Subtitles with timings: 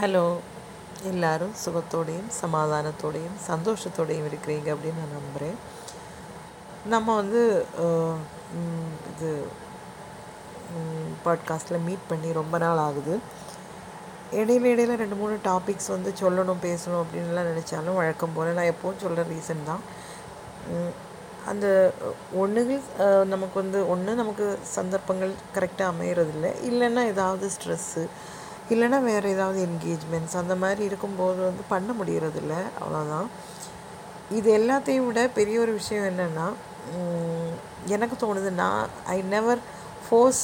[0.00, 0.26] Hello.
[1.10, 5.56] எல்லாரும் சுகத்தோடையும் சமாதானத்தோடையும் சந்தோஷத்தோடையும் இருக்கிறீங்க அப்படின்னு நான் நம்புகிறேன்
[6.92, 7.40] நம்ம வந்து
[9.12, 9.30] இது
[11.24, 13.16] பாட்காஸ்ட்டில் மீட் பண்ணி ரொம்ப நாள் ஆகுது.
[14.40, 19.26] இடையில இடையில ரெண்டு மூணு டாபிக்ஸ் வந்து சொல்லணும் பேசணும் அப்படின்லாம் நினச்சாலும் வழக்கம் போல் நான் எப்போவும் சொல்கிற
[19.34, 19.84] ரீசன் தான்.
[21.50, 21.66] அந்த
[22.44, 22.82] ஒன்றுகள்
[23.34, 24.46] நமக்கு வந்து ஒன்று நமக்கு
[24.78, 26.52] சந்தர்ப்பங்கள் கரெக்டாக அமையறதில்லை.
[26.70, 28.04] இல்லைன்னா ஏதாவது ஸ்ட்ரெஸ்ஸு
[28.74, 32.54] இல்லைன்னா வேறு ஏதாவது என்கேஜ்மெண்ட்ஸ் அந்த மாதிரி இருக்கும்போது வந்து பண்ண முடியறதில்ல.
[32.80, 33.28] அவ்வளோதான்
[34.38, 36.46] இது எல்லாத்தையும் விட பெரிய ஒரு விஷயம் என்னென்னா
[37.94, 39.60] எனக்கு தோணுது நான் I never
[40.04, 40.42] force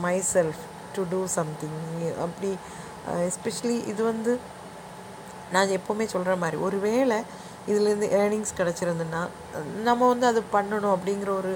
[0.32, 0.62] myself
[0.96, 1.78] to do something
[2.24, 2.50] அப்படி
[3.28, 4.32] எஸ்பெஷலி இது வந்து
[5.52, 7.18] நான் எப்போவுமே சொல்கிற மாதிரி ஒரு வேளை
[7.68, 9.22] இதுலேருந்து ஏர்னிங்ஸ் கிடச்சிருந்துன்னா
[9.88, 11.52] நம்ம வந்து அது பண்ணணும் அப்படிங்கிற ஒரு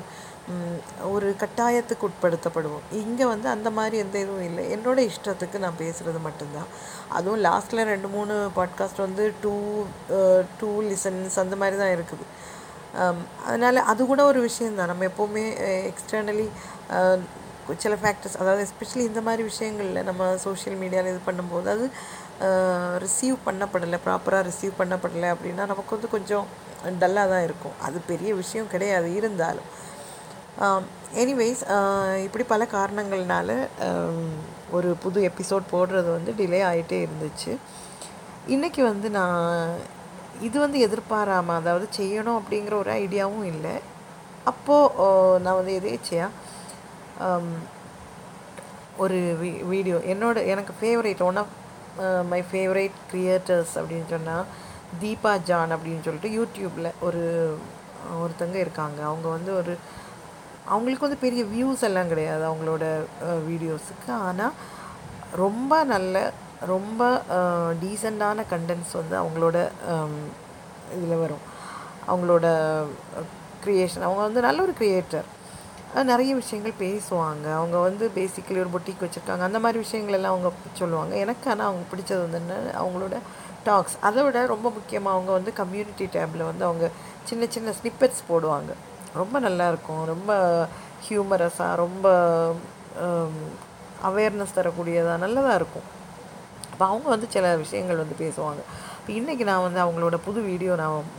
[1.15, 2.83] ஒரு கட்டாயத்துக்கு உட்படுத்தப்படுவோம்.
[3.03, 4.65] இங்கே வந்து அந்த மாதிரி எந்த இதுவும் இல்லை.
[4.75, 6.69] என்னோடய இஷ்டத்துக்கு நான் பேசுகிறது மட்டும்தான்.
[7.19, 9.55] அதுவும் லாஸ்ட்டில் ரெண்டு மூணு பாட்காஸ்ட் வந்து டூ
[10.61, 12.27] டூ லிசன்ஸ் அந்த மாதிரி தான் இருக்குது.
[13.47, 15.47] அதனால் அது கூட ஒரு விஷயந்தான் நம்ம எப்போவுமே
[15.93, 16.47] எக்ஸ்டர்னலி
[17.83, 21.87] சில ஃபேக்டர்ஸ் அதாவது எஸ்பெஷலி இந்த மாதிரி விஷயங்களில் நம்ம சோஷியல் மீடியாவில் இது பண்ணும்போது அது
[23.05, 26.47] ரிசீவ் பண்ணப்படலை ப்ராப்பராக ரிசீவ் பண்ணப்படலை அப்படின்னா நமக்கு வந்து கொஞ்சம்
[27.03, 27.77] டல்லாக தான் இருக்கும்.
[27.87, 29.69] அது பெரிய விஷயம் கிடையாது இருந்தாலும்.
[31.23, 31.63] எனிவேஸ்
[32.27, 33.51] இப்படி பல காரணங்கள்னால
[34.77, 37.53] ஒரு புது எபிசோட் போடுறது வந்து டிலே ஆகிட்டே இருந்துச்சு.
[38.55, 39.43] இன்றைக்கி வந்து நான்
[40.47, 43.75] இது வந்து எதிர்பாராமல் அதாவது செய்யணும் அப்படிங்கிற ஒரு ஐடியாவும் இல்லை.
[44.51, 46.31] அப்போது நான் வந்து எதேச்சையாக
[49.05, 51.55] ஒரு வீ வீடியோ என்னோட எனக்கு favourite one of
[52.31, 54.47] my favourite creators அப்படின்னு சொன்னால்
[55.03, 57.23] தீபா ஜான் அப்படின்னு சொல்லிட்டு யூடியூப்பில் ஒரு
[58.23, 58.99] ஒருத்தங்க இருக்காங்க.
[59.11, 59.75] அவங்க வந்து ஒரு
[60.73, 62.85] அவங்களுக்கு வந்து பெரிய வியூஸ் எல்லாம் கிடையாது அவங்களோட
[63.49, 64.57] வீடியோஸுக்கு ஆனால்
[65.45, 66.23] ரொம்ப நல்ல
[66.73, 67.03] ரொம்ப
[67.83, 69.57] டீசெண்டான கண்டென்ட்ஸ் வந்து அவங்களோட
[70.97, 71.45] இதில் வரும்.
[72.11, 72.47] அவங்களோட
[73.65, 75.27] க்ரியேஷன் அவங்க வந்து நல்ல ஒரு க்ரியேட்டர்
[76.11, 77.47] நிறைய விஷயங்கள் பேசுவாங்க.
[77.59, 79.43] அவங்க வந்து பேசிக்கலி ஒரு பொட்டிக் வச்சுருக்காங்க.
[79.49, 80.51] அந்த மாதிரி விஷயங்கள் எல்லாம் அவங்க
[80.81, 81.15] சொல்லுவாங்க.
[81.25, 83.19] எனக்கு ஆனால் அவங்க பிடிச்சது வந்து என்ன அவங்களோட
[83.69, 86.87] டாக்ஸ் அதை விட ரொம்ப முக்கியமாக அவங்க வந்து கம்யூனிட்டி டேப்பில் வந்து அவங்க
[87.31, 88.73] சின்ன சின்ன ஸ்னிப்பெட்ஸ் போடுவாங்க.
[89.21, 90.03] ரொம்ப நல்லா இருக்கும்.
[90.13, 90.33] ரொம்ப
[91.07, 92.07] ஹியூமரஸாக ரொம்ப
[94.09, 95.87] அவேர்னஸ் தரக்கூடியதாக நல்லதாக இருக்கும்.
[96.73, 98.63] அப்போ அவங்க வந்து சில விஷயங்கள் வந்து பேசுவாங்க.
[98.99, 101.11] இப்போ இன்றைக்கி நான் வந்து அவங்களோட புது வீடியோ நான்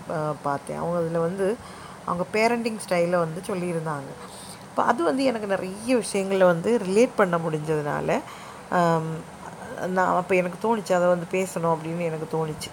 [0.42, 0.80] பார்த்தேன்.
[0.82, 1.48] அவங்க அதில் வந்து
[2.06, 4.12] அவங்க பேரண்டிங் ஸ்டைலில் வந்து சொல்லியிருந்தாங்க.
[4.76, 8.16] இப்போ அது வந்து எனக்கு நிறைய விஷயங்களில் வந்து ரிலேட் பண்ண முடிஞ்சதுனால
[9.96, 12.70] நான் அப்போ எனக்கு தோணுச்சு அதை வந்து பேசணும் அப்படின்னு எனக்கு தோணுச்சு.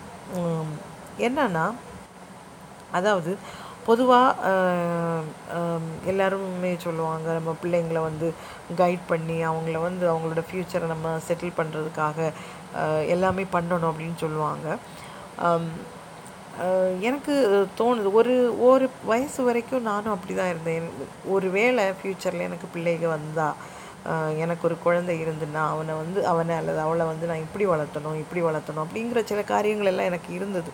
[1.27, 1.65] என்னன்னா
[2.99, 3.33] அதாவது
[3.89, 4.51] பொதுவாக
[6.12, 8.29] எல்லாருமே சொல்லுவாங்க நம்ம பிள்ளைங்கள வந்து
[8.83, 12.33] கைட் பண்ணி அவங்கள வந்து அவங்களோட ஃப்யூச்சரை நம்ம செட்டில் பண்ணுறதுக்காக
[13.15, 14.67] எல்லாமே பண்ணணும் அப்படின்னு சொல்லுவாங்க.
[17.09, 17.35] எனக்கு
[17.81, 18.09] தோணுது.
[18.21, 18.35] ஒரு
[18.71, 20.89] ஒரு வயசு வரைக்கும் நானும் அப்படி தான் இருந்தேன்.
[21.35, 23.49] ஒரு வேளை ஃப்யூச்சரில் எனக்கு பிள்ளைகள் வந்தா
[24.45, 28.85] எனக்கு ஒரு குழந்தை இருந்துன்னா அவனை வந்து அவனை அல்லது அவளை வந்து நான் இப்படி வளர்த்தணும் இப்படி வளர்த்தணும்
[28.85, 30.73] அப்படிங்கிற சில காரியங்கள் எல்லாம் எனக்கு இருந்தது.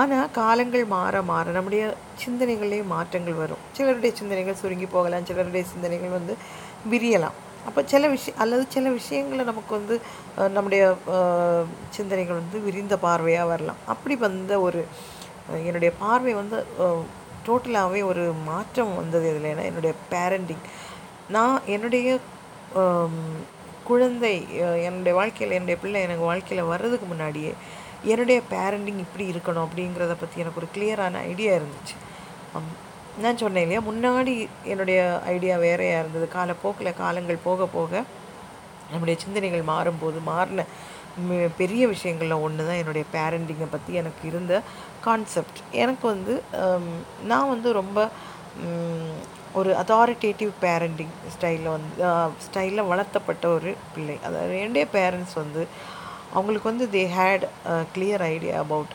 [0.00, 1.82] ஆனால் காலங்கள் மாற மாற நம்முடைய
[2.22, 3.64] சிந்தனைகள்லேயும் மாற்றங்கள் வரும்.
[3.76, 6.34] சிலருடைய சிந்தனைகள் சுருங்கி போகலாம் சிலருடைய சிந்தனைகள் வந்து
[6.92, 7.36] விரியலாம்.
[7.68, 9.94] அப்போ சில விஷயம் அல்லது சில விஷயங்களை நமக்கு வந்து
[10.56, 10.82] நம்முடைய
[11.96, 13.80] சிந்தனைகள் வந்து விரிந்த பார்வையாக வரலாம்.
[13.94, 14.80] அப்படி வந்த ஒரு
[15.68, 16.58] என்னுடைய பார்வை வந்து
[17.48, 19.50] டோட்டலாகவே ஒரு மாற்றம் வந்தது இதில்.
[19.52, 20.64] ஏன்னா என்னுடைய பேரண்டிங்.
[21.36, 22.08] நான் என்னுடைய
[23.90, 24.34] குழந்தை
[24.86, 27.52] என்னுடைய வாழ்க்கையில் என்னுடைய பிள்ளை எனக்கு வாழ்க்கையில் வர்றதுக்கு முன்னாடியே
[28.12, 31.96] என்னுடைய பேரண்டிங் இப்படி இருக்கணும் அப்படிங்கிறத பற்றி எனக்கு ஒரு கிளியரான ஐடியா இருந்துச்சு.
[33.24, 34.32] நான் சொன்னேன் இல்லையா முன்னாடி
[34.72, 34.98] என்னுடைய
[35.34, 36.26] ஐடியா வேறையாக இருந்தது.
[36.36, 37.92] காலப்போக்கில் காலங்கள் போக போக
[38.92, 40.64] நம்முடைய சிந்தனைகள் மாறும்போது மாறின
[41.60, 44.54] பெரிய விஷயங்களில் ஒன்று தான் என்னுடைய பேரண்டிங்கை பற்றி எனக்கு இருந்த
[45.06, 46.34] கான்செப்ட் எனக்கு வந்து
[47.30, 47.98] நான் வந்து ரொம்ப
[49.58, 51.94] ஒரு அத்தாரிட்டேட்டிவ் பேரண்டிங் ஸ்டைலில் வந்து
[52.46, 54.16] ஸ்டைலில் வளர்த்தப்பட்ட ஒரு பிள்ளை.
[54.26, 55.62] அதாவது என்னுடைய பேரண்ட்ஸ் வந்து
[56.36, 57.46] அவங்களுக்கு வந்து they had
[57.94, 58.92] clear idea about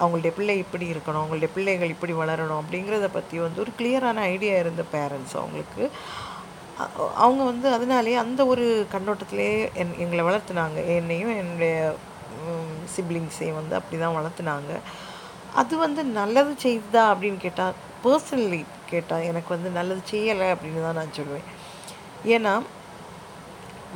[0.00, 4.82] அவங்களுடைய பிள்ளை இப்படி இருக்கணும் அவங்களுடைய பிள்ளைகள் இப்படி வளரணும் அப்படிங்கிறத பற்றி வந்து ஒரு கிளியரான ஐடியா இருந்த
[4.94, 5.84] பேரண்ட்ஸ் அவங்களுக்கு.
[7.24, 9.50] அவங்க வந்து அதனாலே அந்த ஒரு கண்ணோட்டத்திலே
[9.82, 10.78] என் எங்களை வளர்த்துனாங்க.
[10.98, 11.74] என்னையும் என்னுடைய
[12.94, 14.74] சிப்ளிங்ஸையும் வந்து அப்படி தான் வளர்த்துனாங்க.
[15.60, 18.60] அது வந்து நல்லது செய்தா அப்படின்னு கேட்டால் பர்சனலி
[18.90, 21.48] கேட்டால் எனக்கு வந்து நல்லது செய்யலை அப்படின்னு தான் நான் சொல்லுவேன்
[22.34, 22.52] ஏன்னா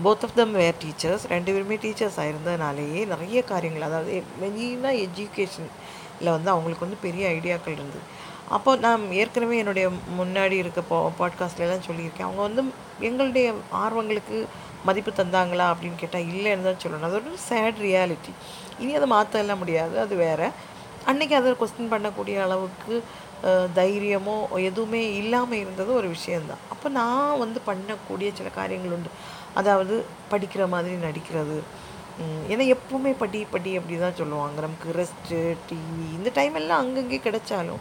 [0.02, 6.50] both of them were teachers ரெண்டு பேருமே டீச்சர்ஸ் ஆயிருந்ததுனாலேயே நிறைய காரியங்கள் அதாவது மெயினாக எஜுகேஷனில் வந்து
[6.55, 8.02] அவங்களுக்கு வந்து பெரிய ஐடியாக்கள் இருந்தது.
[8.56, 9.87] அப்போ நான் ஏற்கனவே என்னுடைய
[10.20, 12.26] முன்னாடி இருக்க பா பாட்காஸ்ட்லாம் சொல்லியிருக்கேன்.
[12.29, 12.62] அவங்க வந்து
[13.08, 13.52] எங்களுடைய
[13.82, 14.38] ஆர்வங்களுக்கு
[14.88, 17.06] மதிப்பு தந்தாங்களா அப்படின்னு கேட்டால் இல்லைன்னு தான் சொல்லணும்.
[17.08, 18.35] அது ஒரு சேட் ரியாலிட்டி
[18.79, 19.94] இனி அதை மாற்றலாம் முடியாது.
[20.05, 20.49] அது வேறு.
[21.05, 22.94] அன்னைக்கு அதை கொஸ்டின் பண்ணக்கூடிய அளவுக்கு
[23.79, 24.37] தைரியமோ
[24.69, 29.11] எதுவுமே இல்லாமல் இருந்தது ஒரு விஷயந்தான் அப்போ நான் வந்து பண்ணக்கூடிய சில காரியங்கள் உண்டு.
[29.60, 29.94] அதாவது
[30.32, 31.58] படிக்கிற மாதிரி நடிக்கிறது.
[32.52, 34.58] ஏன்னா எப்போவுமே படி படி அப்படி தான் சொல்லுவாங்க.
[34.66, 37.80] நமக்கு ரெஸ்ட்டு டிவி இந்த டைம் எல்லாம் அங்கங்கே கிடைச்சாலும்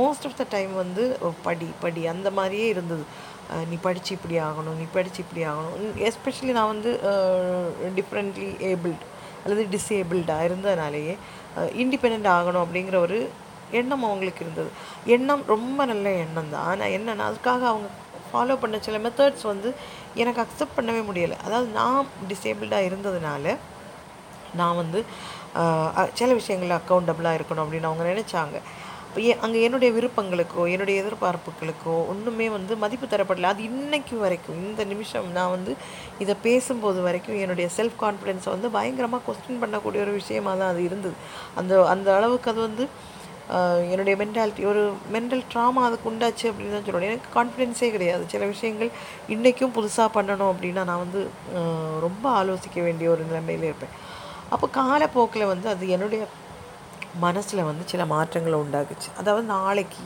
[0.00, 1.04] மோஸ்ட் ஆஃப் த டைம் வந்து
[1.46, 3.04] படி படி அந்த மாதிரியே இருந்தது.
[3.70, 5.96] நீ படித்து இப்படி ஆகணும் நீ படித்து இப்படி ஆகணும்.
[6.08, 6.90] எஸ்பெஷலி நான் வந்து
[7.98, 9.04] டிஃப்ரெண்ட்லி ஏபிள்டு
[9.44, 11.14] அல்லது டிசேபிள்டாக இருந்ததுனாலேயே
[11.82, 13.18] இண்டிபெண்ட் ஆகணும் அப்படிங்கிற ஒரு
[13.80, 14.70] எண்ணம் அவங்களுக்கு இருந்தது.
[15.14, 16.66] எண்ணம் ரொம்ப நல்ல எண்ணம் தான்.
[16.70, 17.88] ஆனால் என்னன்னா அதுக்காக அவங்க
[18.34, 19.70] ஃபாலோ பண்ண சில மெத்தட்ஸ் வந்து
[20.22, 21.38] எனக்கு அக்செப்ட் பண்ணவே முடியலை.
[21.46, 23.56] அதாவது நான் டிசேபிள்டாக இருந்ததுனால
[24.60, 24.98] நான் வந்து
[26.18, 28.56] சில விஷயங்களில் அக்கௌண்டபிளாக இருக்கணும் அப்படின்னு அவங்க நினச்சாங்க.
[29.08, 33.48] இப்போ அங்கே என்னுடைய விருப்பங்களுக்கோ என்னுடைய எதிர்பார்ப்புகளுக்கோ ஒன்றுமே வந்து மதிப்பு தரப்படலை.
[33.52, 35.72] அது இன்றைக்கு வரைக்கும் இந்த நிமிஷம் நான் வந்து
[36.24, 41.16] இதை பேசும்போது வரைக்கும் என்னுடைய செல்ஃப் கான்ஃபிடென்ஸை வந்து பயங்கரமாக கொஸ்டின் பண்ணக்கூடிய ஒரு விஷயமா தான் அது இருந்தது.
[41.60, 42.86] அந்த அந்த அளவுக்கு அது வந்து
[43.92, 44.82] என்னுடைய மென்டாலிட்டி ஒரு
[45.14, 47.08] மென்டல் ட்ராமா அதுக்கு உண்டாச்சு அப்படின்னு தான் சொல்லணும்.
[47.10, 48.24] எனக்கு கான்ஃபிடென்ஸே கிடையாது.
[48.32, 48.90] சில விஷயங்கள்
[49.34, 51.20] இன்றைக்கும் புதுசாக பண்ணணும் அப்படின்னா நான் வந்து
[52.06, 53.94] ரொம்ப ஆலோசிக்க வேண்டிய ஒரு நிலைமையில் இருப்பேன்.
[54.54, 56.22] அப்போ காலப்போக்கில் வந்து அது என்னுடைய
[57.26, 59.10] மனசில் வந்து சில மாற்றங்களை உண்டாக்குச்சு.
[59.20, 60.04] அதாவது நாளைக்கு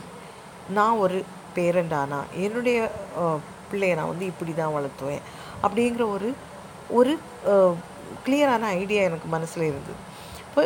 [0.77, 1.19] நான் ஒரு
[1.55, 2.79] பேரண்டானா என்னுடைய
[3.69, 5.23] பிள்ளைய நான் வந்து இப்படி தான் வளர்த்துவேன்
[5.63, 6.29] அப்படிங்கிற ஒரு
[6.99, 7.13] ஒரு
[8.25, 9.97] கிளியரான ஐடியா எனக்கு மனசில் இருந்தது.
[10.47, 10.63] இப்போ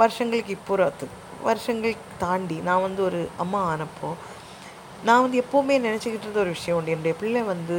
[0.00, 0.74] வருஷங்களுக்கு இப்போ
[1.48, 4.10] வருஷங்கள் தாண்டி நான் வந்து ஒரு அம்மா ஆனப்போ
[5.06, 6.94] நான் வந்து எப்போவுமே நினச்சிக்கிட்டு இருந்த ஒரு விஷயம் உண்டு.
[6.94, 7.78] என்னுடைய பிள்ளை வந்து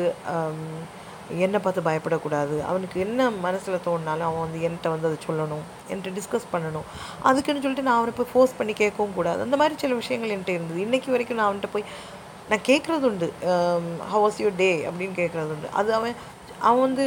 [1.45, 2.55] என்னை பார்த்து பயப்படக்கூடாது.
[2.69, 6.85] அவனுக்கு என்ன மனசில் தோணினாலும் அவன் வந்து என்கிட்ட வந்து அதை சொல்லணும் என்கிட்ட டிஸ்கஸ் பண்ணணும்.
[7.29, 9.41] அதுக்குன்னு சொல்லிட்டு நான் அவனை போய் ஃபோர்ஸ் பண்ணி கேட்கவும் கூடாது.
[9.47, 10.85] அந்த மாதிரி சில விஷயங்கள் என்கிட்ட இருந்தது.
[10.85, 11.89] இன்றைக்கி வரைக்கும் நான் அவன்கிட்ட போய்
[12.49, 13.29] நான் கேட்குறது உண்டு.
[14.11, 15.69] ஹவ் வாஸ் யூர் டே அப்படின்னு கேட்குறது உண்டு.
[15.81, 16.15] அது அவன்
[16.65, 17.03] அவன் வந்து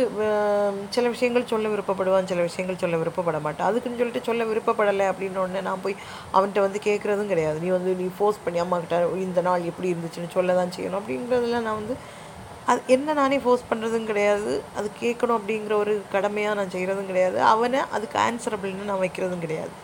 [0.94, 5.60] சில விஷயங்கள் சொல்ல விருப்பப்படுவான் சில விஷயங்கள் சொல்ல விருப்பப்பட மாட்டான் அதுக்குன்னு சொல்லிட்டு சொல்ல விருப்பப்படலை அப்படின்ன உடனே
[5.68, 5.96] நான் போய்
[6.36, 7.58] அவன்கிட்ட வந்து கேட்குறதும் கிடையாது.
[7.64, 11.00] நீ வந்து நீ ஃபோர்ஸ் பண்ணி அம்மாக்கிட்ட இந்த நாள் எப்படி இருந்துச்சுன்னு சொல்ல தான் செய்யணும்.
[11.00, 11.96] அப்படின்றதெல்லாம் நான் வந்து
[12.70, 14.52] அது என்ன நானே ஃபோர்ஸ் பண்ணுறதும் கிடையாது.
[14.78, 17.38] அது கேட்கணும் அப்படிங்கிற ஒரு கடமையாக நான் செய்கிறதும் கிடையாது.
[17.52, 19.74] அவனை அதுக்கு ஆன்சரபிள்னு நான் வைக்கிறதும் கிடையாது.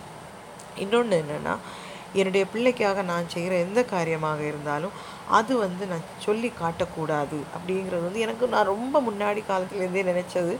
[0.84, 1.56] இன்னொன்று என்னென்னா
[2.20, 4.94] என்னுடைய பிள்ளைக்காக நான் செய்கிற எந்த காரியமாக இருந்தாலும்
[5.38, 10.54] அது வந்து நான் சொல்லி காட்டக்கூடாது அப்படிங்கிறது வந்து எனக்கு நான் ரொம்ப முன்னாடி காலத்துலேருந்தே நினச்சது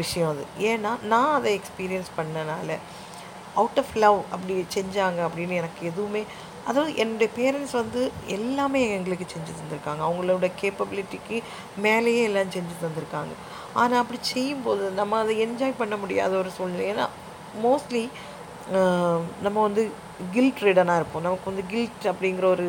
[0.00, 0.44] விஷயம் அது.
[0.70, 2.78] ஏன்னா நான் அதை எக்ஸ்பீரியன்ஸ் பண்ணனால
[3.60, 6.22] அவுட் ஆஃப் லவ் அப்படி செஞ்சாங்க அப்படின்னு எனக்கு எதுவுமே
[6.68, 8.00] அதாவது என்னுடைய பேரண்ட்ஸ் வந்து
[8.36, 10.00] எல்லாமே எங்களுக்கு செஞ்சு தந்திருக்காங்க.
[10.08, 11.36] அவங்களோட கேப்பபிலிட்டிக்கு
[11.84, 13.32] மேலேயே எல்லாம் செஞ்சு தந்திருக்காங்க.
[13.80, 16.84] ஆனால் அப்படி செய்யும்போது நம்ம அதை என்ஜாய் பண்ண முடியாத ஒரு சூழ்நிலை.
[16.92, 17.06] ஏன்னா
[17.64, 18.04] மோஸ்ட்லி
[19.44, 19.82] நம்ம வந்து
[20.34, 21.24] கில்ட் ரிடனாக இருப்போம்.
[21.26, 22.68] நமக்கு வந்து கில்ட் அப்படிங்கிற ஒரு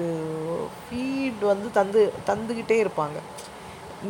[0.82, 3.18] ஃபீட் வந்து தந்து தந்துக்கிட்டே இருப்பாங்க.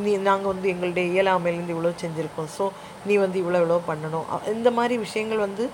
[0.06, 2.50] நீ நாங்கள் வந்து எங்களுடைய இயலாமையிலேருந்து இவ்வளோ செஞ்சுருக்கோம்.
[2.57, 2.65] ஸோ
[3.07, 4.27] நீ வந்து இவ்வளோ இவ்வளோ பண்ணணும்.
[4.56, 5.65] இந்த மாதிரி விஷயங்கள் வந்து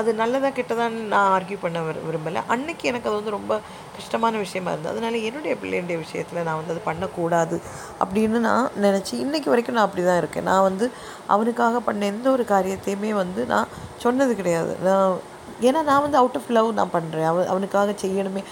[0.00, 2.40] அது நல்லதாக கெட்டதான்னு நான் ஆர்கியூ பண்ண விரு விரும்பலை.
[2.54, 3.52] அன்னைக்கு எனக்கு அது வந்து ரொம்ப
[3.96, 4.92] கஷ்டமான விஷயமா இருந்தது.
[4.94, 7.56] அதனால என்னுடைய பிள்ளையுடைய விஷயத்தில் நான் வந்து அது பண்ணக்கூடாது
[8.04, 10.48] அப்படின்னு நான் நினச்சி இன்றைக்கி வரைக்கும் நான் அப்படி தான் இருக்கேன்.
[10.50, 10.88] நான் வந்து
[11.34, 13.72] அவனுக்காக பண்ண எந்த ஒரு காரியத்தையுமே வந்து நான்
[14.04, 14.72] சொன்னது கிடையாது.
[14.88, 15.18] நான்
[15.66, 18.42] ஏன்னா நான் வந்து அவுட் ஆஃப் லவ் நான் பண்ணுறேன் அவன் அவனுக்காக செய்யணுமே.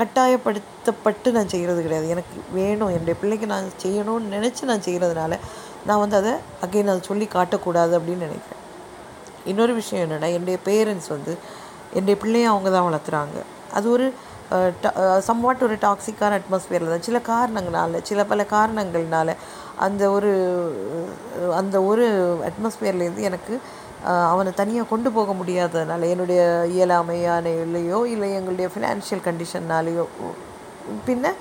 [0.00, 2.06] கட்டாயப்படுத்தப்பட்டு நான் செய்கிறது கிடையாது.
[2.14, 2.92] எனக்கு வேணும்.
[2.94, 5.38] என்னுடைய பிள்ளைக்கு நான் செய்யணும்னு நினச்சி நான் செய்கிறதுனால
[5.88, 6.32] நான் வந்து அதை
[6.64, 8.62] அகைன் அதை சொல்லி காட்டக்கூடாது அப்படின்னு நினைக்கிறேன்.
[9.50, 11.32] இன்னொரு விஷயம் என்னென்னா என்னுடைய பேரண்ட்ஸ் வந்து
[11.96, 13.38] என்னுடைய பிள்ளையை அவங்க தான் வளர்த்துறாங்க.
[13.78, 14.06] அது ஒரு
[15.28, 17.06] சம்வாட் ஒரு டாக்ஸிக்கான அட்மாஸ்பியரில் தான்.
[17.06, 19.30] சில காரணங்களால சில பல காரணங்கள்னால
[19.86, 20.32] அந்த ஒரு
[21.60, 22.04] அந்த ஒரு
[22.48, 23.54] அட்மாஸ்பியர்லேருந்து எனக்கு
[24.04, 26.42] அவனை தனியாக கொண்டு போக முடியாததுனால என்னுடைய
[26.76, 30.06] இயலாமையானையிலையோ இல்லை எங்களுடைய ஃபினான்ஷியல் கண்டிஷன்னாலேயோ
[31.06, 31.32] பின்ன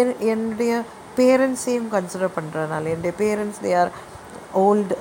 [0.00, 0.82] என் என்னுடைய
[1.20, 3.90] பேரண்ட்ஸையும் கன்சிடர் பண்ணுறதுனால என்னுடைய பேரண்ட்ஸ் தே ஆர்
[4.62, 4.94] ஓல்டு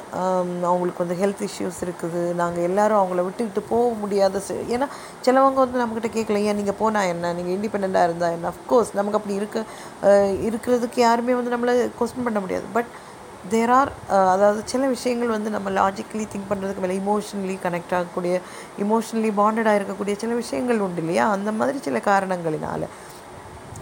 [0.70, 2.22] அவங்களுக்கு வந்து ஹெல்த் இஷ்யூஸ் இருக்குது.
[2.40, 4.42] நாங்கள் எல்லாரும் அவங்கள விட்டுக்கிட்டு போக முடியாத
[4.76, 4.88] ஏன்னா
[5.26, 7.34] சிலவங்க வந்து நம்மக்கிட்ட கேட்கல ஏன் நீங்கள் போனால் என்ன?
[7.38, 8.52] நீங்கள் இண்டிபெண்ட்டாக இருந்தால் என்ன?
[8.54, 9.64] அஃப்கோர்ஸ் நமக்கு அப்படி இருக்க
[10.48, 12.68] இருக்கிறதுக்கு யாருமே வந்து நம்மளை கொஸ்டின் பண்ண முடியாது.
[12.78, 12.92] பட்
[13.50, 18.36] தேர் ஆர் uh, அதாவது சில விஷயங்கள் வந்து நம்ம லாஜிக்கலி திங்க் பண்ணுறதுக்கு மேலே இமோஷனலி கனெக்ட் ஆகக்கூடிய
[18.80, 21.30] இமோஷனலி பாண்டடாக இருக்கக்கூடிய சில விஷயங்கள் உண்டு இல்லையா?
[21.30, 22.88] அந்த மாதிரி சில காரணங்களினால்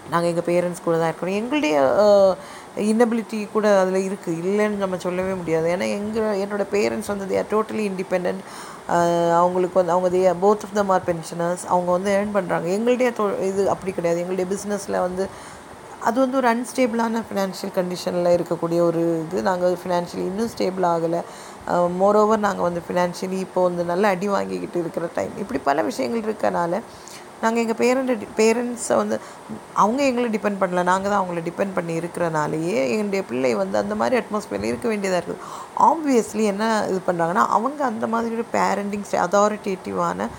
[0.10, 2.34] நாங்கள் எங்கள் பேரண்ட்ஸ் கூட தான் இருக்கணும் எங்களுடைய uh,
[2.90, 5.68] இன்னபிலிட்டி கூட அதில் இருக்குது இல்லைன்னு நம்ம சொல்லவே முடியாது.
[5.76, 8.42] ஏன்னா எங்கள் என்னோடய பேரண்ட்ஸ் வந்து தே ஆர் டோட்டலி இண்டிபெண்ட்
[9.34, 13.42] அவங்களுக்கு வந்து அவங்க they both of them are pensioners அவங்க வந்து ஏர்ன் பண்ணுறாங்க எங்களுடைய தொ-
[13.42, 14.20] இது அப்படி கிடையாது.
[14.20, 15.24] எங்களுடைய பிஸ்னஸில் வந்து
[16.08, 19.38] அது வந்து ஒரு அன்ஸ்டேபிளான ஃபினான்ஷியல் கண்டிஷனில் இருக்கக்கூடிய ஒரு இது.
[19.50, 21.22] நாங்கள் ஃபினான்ஷியலி இன்னும் ஸ்டேபிள் ஆகலை.
[22.02, 26.82] மோரோவர் நாங்கள் வந்து ஃபினான்ஷியலி இப்போ வந்து நல்லா அடி வாங்கிக்கிட்டு இருக்கிற டைம் இப்படி பல விஷயங்கள் இருக்கனால
[27.44, 29.16] நாங்கள் எங்கள் பேரண்ட் பேரண்ட்ஸை வந்து
[29.82, 30.84] அவங்க எங்களை டிபெண்ட் பண்ணல.
[30.92, 35.42] நாங்கள் தான் அவங்கள டிபெண்ட் பண்ணி இருக்கிறனாலேயே என்னுடைய பிள்ளை வந்து அந்த மாதிரி அட்மாஸ்பியரில் இருக்க வேண்டியதாக இருக்குது.
[35.90, 40.30] ஆப்வியஸ்லி என்ன இது பண்ணுறாங்கன்னா அவங்க அந்த மாதிரி ஒரு பேரண்டிங் ஸ்டை அதாரிட்டேட்டிவான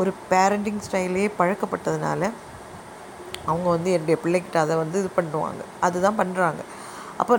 [0.00, 2.32] ஒரு பேரண்டிங் ஸ்டைலே பழக்கப்பட்டதுனால
[3.46, 5.62] அவங்க வந்து என்னுடைய பிள்ளைகிட்ட அதை வந்து இது பண்ணுவாங்க.
[5.80, 6.62] அதுதான் பண்ணுறாங்க
[7.16, 7.34] அப்போ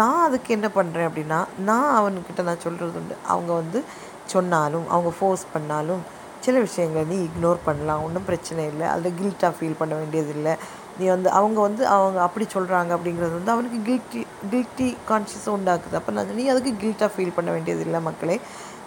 [0.00, 1.38] நான் அதுக்கு என்ன பண்ணுறேன் அப்படின்னா
[1.68, 3.16] நான் அவன்கிட்ட நான் சொல்கிறது உண்டு.
[3.32, 3.84] அவங்க வந்து
[4.26, 6.02] சொன்னாலும் அவங்க ஃபோர்ஸ் பண்ணாலும்
[6.40, 8.02] சில விஷயங்களை நீ இக்னோர் பண்ணலாம்.
[8.06, 8.86] ஒன்றும் பிரச்சனை இல்லை.
[8.94, 10.54] அதில் கில்ட்டாக ஃபீல் பண்ண வேண்டியதில்லை
[10.98, 14.20] நீ வந்து அவங்க வந்து அவங்க அப்படி சொல்கிறாங்க அப்படிங்கிறது வந்து அவனுக்கு கில்ட்டி
[14.52, 15.96] கில்ட்டி கான்ஷியஸ் உண்டாக்குது.
[16.00, 18.40] அப்போ நான் நீ அதுக்கு கில்ட்டாக ஃபீல் பண்ண வேண்டியதில்லை மக்களே.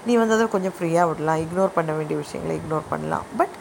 [0.05, 1.41] நீ வந்து அதை கொஞ்சம் ஃப்ரீயாக விடலாம்.
[1.45, 3.25] இக்னோர் பண்ண வேண்டிய விஷயங்களை இக்னோர் பண்ணலாம்.
[3.37, 3.55] பட்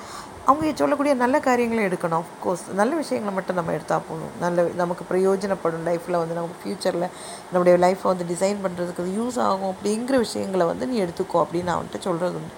[0.49, 2.23] அவங்க சொல்லக்கூடிய நல்ல காரியங்களை எடுக்கணும்.
[2.25, 4.35] ஆஃப்கோர்ஸ் நல்ல விஷயங்களை மட்டும் நம்ம எடுத்தால் போதும்.
[4.45, 7.07] நல்ல நமக்கு பிரயோஜனப்படும் லைஃப்பில் வந்து நமக்கு ஃப்யூச்சரில்
[7.53, 11.81] நம்முடைய லைஃப்பை வந்து டிசைன் பண்ணுறதுக்கு அது யூஸ் ஆகும் அப்படிங்கிற விஷயங்களை வந்து நீ எடுத்துக்கோ அப்படின்னு நான்
[11.81, 12.57] வந்துட்டு சொல்கிறது உண்டு.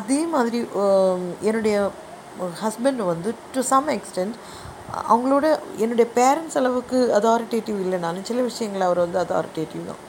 [0.00, 0.60] அதே மாதிரி
[1.48, 1.76] என்னுடைய
[2.62, 4.36] ஹஸ்பண்ட் வந்து டு சம் எக்ஸ்டென்ட்
[5.10, 5.46] அவங்களோட
[5.84, 10.02] என்னுடைய பேரண்ட்ஸ் அளவுக்கு அதாரிட்டேட்டிவ் இல்லைனாலும் சில விஷயங்கள் அவர் வந்து அதாரிட்டேட்டிவ் தான்.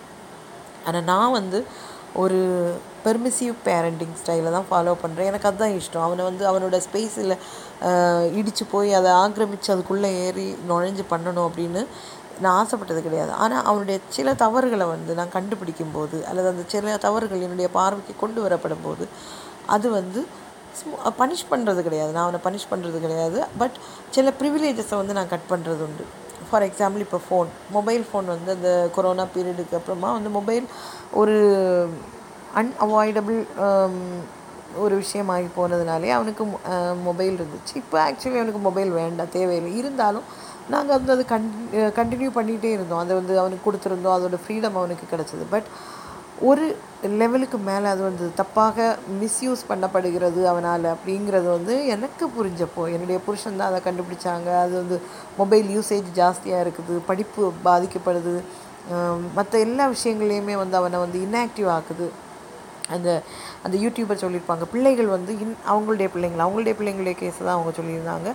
[0.88, 1.60] ஆனால் நான் வந்து
[2.24, 2.40] ஒரு
[3.06, 6.06] பெர்மிசிவ் பேரண்டிங் ஸ்டைலை தான் ஃபாலோ பண்ணுறேன் எனக்கு அதுதான் இஷ்டம்.
[6.08, 7.36] அவனை வந்து அவனோட ஸ்பேஸில்
[8.40, 11.84] இடித்து போய் அதை ஆக்கிரமித்து அதுக்குள்ளே ஏறி நுழைஞ்சு பண்ணணும் அப்படின்னு
[12.44, 13.32] நான் ஆசைப்பட்டது கிடையாது.
[13.44, 18.40] ஆனால் அவனுடைய சில தவறுகளை வந்து நான் கண்டுபிடிக்கும் போது அல்லது அந்த சில தவறுகள் என்னுடைய பார்வைக்கு கொண்டு
[18.46, 19.06] வரப்படும் போது
[19.76, 20.22] அது வந்து
[21.20, 22.12] பனிஷ் பண்ணுறது கிடையாது.
[22.16, 23.38] நான் அவனை பனிஷ் பண்ணுறது கிடையாது.
[23.62, 23.76] பட்
[24.16, 26.06] சில ப்ரிவிலேஜஸை வந்து நான் கட் பண்ணுறது உண்டு.
[26.50, 30.66] ஃபார் எக்ஸாம்பிள் இப்போ ஃபோன் மொபைல் ஃபோன் வந்து அந்த கொரோனா பீரியடுக்கு அப்புறமா வந்து மொபைல்
[31.22, 31.38] ஒரு
[32.60, 33.96] அன்அவாய்டபிள் um,
[34.84, 36.44] ஒரு விஷயமாகி போனதுனாலே அவனுக்கு
[37.08, 37.74] மொபைல் இருந்துச்சு.
[37.82, 39.72] இப்போ ஆக்சுவலி அவனுக்கு மொபைல் வேண்டாம் தேவையில்லை.
[39.82, 40.26] இருந்தாலும்
[40.74, 41.46] நாங்கள் வந்து அது கன்
[42.00, 43.02] கண்டினியூ பண்ணிகிட்டே இருந்தோம்.
[43.04, 44.16] அதை வந்து அவனுக்கு கொடுத்துருந்தோம்.
[44.18, 45.46] அதோடய ஃப்ரீடம் அவனுக்கு கிடச்சிது.
[45.54, 45.68] பட்
[46.50, 46.66] ஒரு
[47.22, 48.88] லெவலுக்கு மேலே அது வந்து தப்பாக
[49.22, 54.50] மிஸ்யூஸ் பண்ணப்படுகிறது அவனால் அப்படிங்கிறது வந்து எனக்கு புரிஞ்சப்போ என்னுடைய புருஷன் தான் அதை கண்டுபிடிச்சாங்க.
[54.66, 54.98] அது வந்து
[55.40, 58.36] மொபைல் யூசேஜ் ஜாஸ்தியாக இருக்குது படிப்பு பாதிக்கப்படுது.
[59.40, 62.08] மற்ற எல்லா விஷயங்களையுமே வந்து அவனை வந்து இன்ஆக்டிவ் ஆக்குது.
[62.96, 63.10] அந்த
[63.66, 64.66] அந்த யூடியூபர் சொல்லியிருப்பாங்க.
[64.74, 66.44] பிள்ளைகள் வந்து இன் அவங்களுடைய பிள்ளைங்கள்?
[66.46, 68.30] அவங்களுடைய பிள்ளைங்களுடைய கேஸ் தான் அவங்க சொல்லியிருந்தாங்க.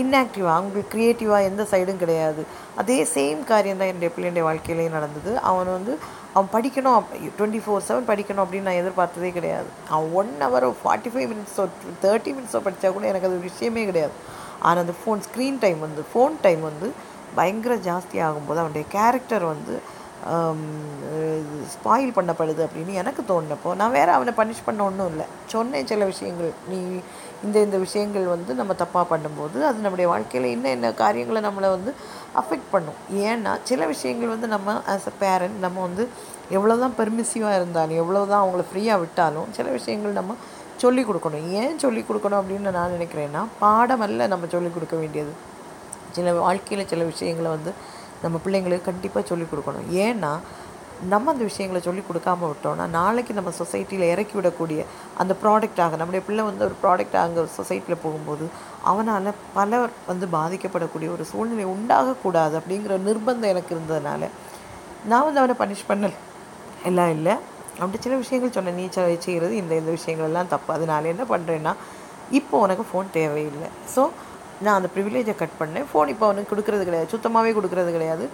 [0.00, 2.42] இன்ஆக்டிவாக அவங்களுக்கு க்ரியேட்டிவாக எந்த சைடும் கிடையாது.
[2.80, 5.32] அதே சேம் காரியம் தான் என்னுடைய பிள்ளைடைய வாழ்க்கையிலேயே நடந்தது.
[5.50, 5.94] அவன் வந்து
[6.34, 9.68] அவன் படிக்கணும் டுவெண்ட்டி ஃபோர் செவன் படிக்கணும் அப்படின்னு நான் எதிர்பார்த்ததே கிடையாது.
[9.94, 11.64] அவன் ஒன் ஹவரோ ஃபார்ட்டி ஃபைவ் மினிட்ஸோ
[12.04, 14.14] தேர்ட்டி மினிட்ஸோ படித்தா கூட எனக்கு அது ஒரு விஷயமே கிடையாது.
[14.66, 16.88] ஆனால் அந்த ஃபோன் ஸ்க்ரீன் டைம் வந்து ஃபோன் டைம் வந்து
[17.38, 19.74] பயங்கர ஜாஸ்தி ஆகும்போது அவனுடைய கேரக்டர் வந்து
[21.72, 25.26] ஸ்பாயில் பண்ணப்படுது அப்படின்னு எனக்கு தோணினப்போ நான் வேறு அவனை பனிஷ் பண்ண ஒன்றும் இல்லை.
[25.52, 26.50] சொன்னேன் சில விஷயங்கள்.
[26.70, 26.78] நீ
[27.46, 31.92] இந்த இந்த விஷயங்கள் வந்து நம்ம தப்பாக பண்ணும்போது அது நம்முடைய வாழ்க்கையில் இன்னும் என்ன காரியங்களை நம்மளை வந்து
[32.40, 32.98] அஃபெக்ட் பண்ணும்.
[33.30, 36.04] ஏன்னா சில விஷயங்கள் வந்து நம்ம ஆஸ் அ பேரண்ட் நம்ம வந்து
[36.56, 40.36] எவ்வளோ தான் பெர்மிசிவாக இருந்தாலும் எவ்வளோ தான் அவங்கள ஃப்ரீயாக விட்டாலும் சில விஷயங்கள் நம்ம
[40.82, 41.48] சொல்லிக் கொடுக்கணும்.
[41.60, 45.32] ஏன் சொல்லிக் கொடுக்கணும் அப்படின்னு நான் நினைக்கிறேன்னா பாடமல்ல நம்ம சொல்லிக் கொடுக்க வேண்டியது.
[46.16, 47.72] சில வாழ்க்கையில் சில விஷயங்களை வந்து
[48.24, 49.88] நம்ம பிள்ளைங்களுக்கு கண்டிப்பாக சொல்லிக் கொடுக்கணும்.
[50.06, 50.32] ஏன்னா
[51.12, 54.80] நம்ம அந்த விஷயங்களை சொல்லி கொடுக்காம விட்டோம்னா நாளைக்கு நம்ம சொசைட்டியில் இறக்கி விடக்கூடிய
[55.22, 58.44] அந்த ப்ராடக்டாக நம்முடைய பிள்ளை வந்து ஒரு ப்ராடக்டாக அங்கே சொசைட்டியில் போகும்போது
[58.90, 64.28] அவனால் பலர் வந்து பாதிக்கப்படக்கூடிய ஒரு சூழ்நிலை உண்டாகக்கூடாது அப்படிங்கிற நிர்பந்தம் எனக்கு இருந்ததுனால
[65.10, 66.14] நான் வந்து அவனை பனிஷ் பண்ணல.
[66.88, 67.34] எல்லாம் இல்லை.
[67.80, 68.78] அப்படி சில விஷயங்கள் சொன்னேன்.
[68.80, 68.84] நீ
[69.26, 70.70] செய்கிறது இந்த இந்த விஷயங்கள் எல்லாம் தப்பு.
[70.76, 71.72] அதனால என்ன பண்ணுறேன்னா
[72.38, 73.68] இப்போ உனக்கு ஃபோன் தேவையில்லை.
[73.94, 74.02] ஸோ
[74.64, 75.86] நான் அந்த ப்ரிவிலேஜை கட் பண்ணேன்.
[75.90, 77.08] ஃபோன் இப்போ அவனுக்கு கொடுக்கறது கிடையாது.
[77.14, 78.26] சுத்தமாகவே கொடுக்கறது கிடையாது.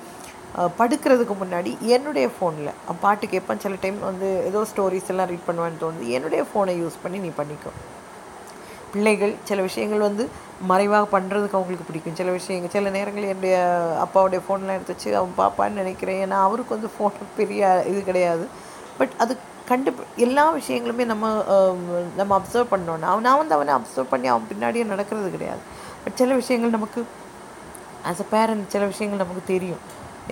[0.78, 2.70] படுக்கிறதுக்கு முன்னாடி என்னுடைய ஃபோனில்
[3.02, 3.62] பாட்டு கேட்பேன்.
[3.64, 6.06] சில டைம் வந்து ஏதோ ஸ்டோரிஸ் எல்லாம் ரீட் பண்ணுவேன்னு தோணுது.
[6.16, 7.72] என்னுடைய ஃபோனை யூஸ் பண்ணி நீ பண்ணிக்கோ.
[8.92, 10.24] பிள்ளைகள் சில விஷயங்கள் வந்து
[10.70, 12.16] மறைவாக பண்ணுறதுக்கு அவங்களுக்கு பிடிக்கும்.
[12.20, 13.56] சில விஷயங்கள் சில நேரங்கள் என்னுடைய
[14.04, 16.20] அப்பாவுடைய ஃபோன்லாம் எடுத்து வச்சு அவன் பாப்பான்னு நினைக்கிறேன்.
[16.24, 18.46] ஏன்னா அவருக்கு வந்து ஃபோன் பெரிய இது கிடையாது.
[19.00, 19.32] பட் அது
[19.70, 19.90] கண்டு
[20.26, 21.26] எல்லா விஷயங்களுமே நம்ம
[22.20, 25.62] நம்ம அப்சர்வ் பண்ணோன்னா நான் வந்து அவனை அப்சர்வ் பண்ணி அவன் பின்னாடியே நடக்கிறது கிடையாது.
[26.02, 27.00] பட் சில விஷயங்கள் நமக்கு
[28.10, 29.82] ஆஸ் அ பேரண்ட் சில விஷயங்கள் நமக்கு தெரியும்.